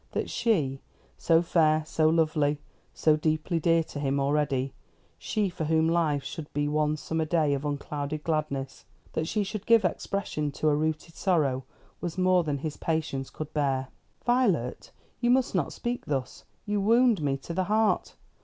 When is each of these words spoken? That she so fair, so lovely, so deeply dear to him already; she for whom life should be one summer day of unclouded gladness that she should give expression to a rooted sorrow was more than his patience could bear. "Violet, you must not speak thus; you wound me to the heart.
That 0.13 0.31
she 0.31 0.79
so 1.15 1.43
fair, 1.43 1.85
so 1.85 2.09
lovely, 2.09 2.57
so 2.91 3.15
deeply 3.15 3.59
dear 3.59 3.83
to 3.83 3.99
him 3.99 4.19
already; 4.19 4.73
she 5.19 5.47
for 5.47 5.65
whom 5.65 5.87
life 5.87 6.23
should 6.23 6.51
be 6.53 6.67
one 6.67 6.97
summer 6.97 7.23
day 7.25 7.53
of 7.53 7.65
unclouded 7.65 8.23
gladness 8.23 8.85
that 9.13 9.27
she 9.27 9.43
should 9.43 9.67
give 9.67 9.85
expression 9.85 10.49
to 10.53 10.69
a 10.69 10.75
rooted 10.75 11.13
sorrow 11.13 11.65
was 11.99 12.17
more 12.17 12.43
than 12.43 12.57
his 12.57 12.77
patience 12.77 13.29
could 13.29 13.53
bear. 13.53 13.89
"Violet, 14.25 14.91
you 15.19 15.29
must 15.29 15.53
not 15.53 15.71
speak 15.71 16.07
thus; 16.07 16.45
you 16.65 16.81
wound 16.81 17.21
me 17.21 17.37
to 17.37 17.53
the 17.53 17.65
heart. 17.65 18.15